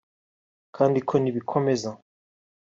[0.75, 1.89] kandi ko nibikomeza